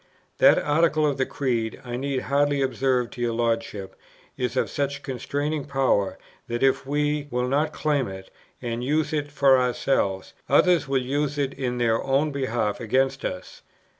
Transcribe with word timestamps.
That 0.39 0.57
Article 0.57 1.05
of 1.05 1.17
the 1.17 1.27
Creed, 1.27 1.79
I 1.85 1.95
need 1.95 2.21
hardly 2.23 2.59
observe 2.63 3.11
to 3.11 3.21
your 3.21 3.33
Lordship, 3.33 3.95
is 4.35 4.57
of 4.57 4.67
such 4.67 5.03
constraining 5.03 5.65
power, 5.65 6.17
that, 6.47 6.63
if 6.63 6.87
we 6.87 7.27
will 7.29 7.47
not 7.47 7.71
claim 7.71 8.07
it, 8.07 8.31
and 8.63 8.83
use 8.83 9.13
it 9.13 9.31
for 9.31 9.59
ourselves, 9.59 10.33
others 10.49 10.87
will 10.87 10.97
use 11.03 11.37
it 11.37 11.53
in 11.53 11.77
their 11.77 12.03
own 12.03 12.31
behalf 12.31 12.79
against 12.79 13.23
us. 13.23 13.61